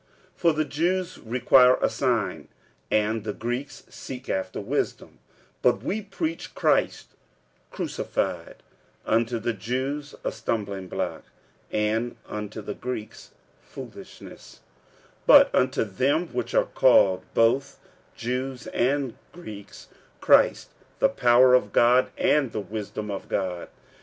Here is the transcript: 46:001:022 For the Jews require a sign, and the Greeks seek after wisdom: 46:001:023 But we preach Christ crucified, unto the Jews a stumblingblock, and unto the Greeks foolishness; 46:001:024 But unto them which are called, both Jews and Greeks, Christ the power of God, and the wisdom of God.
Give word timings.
46:001:022 0.33 0.37
For 0.39 0.53
the 0.53 0.65
Jews 0.65 1.17
require 1.19 1.75
a 1.79 1.87
sign, 1.91 2.47
and 2.89 3.23
the 3.23 3.33
Greeks 3.33 3.83
seek 3.87 4.29
after 4.29 4.59
wisdom: 4.59 5.19
46:001:023 5.61 5.61
But 5.61 5.83
we 5.83 6.01
preach 6.01 6.55
Christ 6.55 7.09
crucified, 7.69 8.63
unto 9.05 9.37
the 9.37 9.53
Jews 9.53 10.15
a 10.23 10.31
stumblingblock, 10.31 11.21
and 11.71 12.15
unto 12.25 12.63
the 12.63 12.73
Greeks 12.73 13.29
foolishness; 13.61 14.61
46:001:024 15.27 15.27
But 15.27 15.53
unto 15.53 15.83
them 15.83 16.29
which 16.33 16.55
are 16.55 16.65
called, 16.65 17.23
both 17.35 17.77
Jews 18.15 18.65
and 18.65 19.15
Greeks, 19.31 19.87
Christ 20.19 20.71
the 20.97 21.09
power 21.09 21.53
of 21.53 21.71
God, 21.71 22.09
and 22.17 22.51
the 22.53 22.59
wisdom 22.59 23.11
of 23.11 23.29
God. 23.29 23.69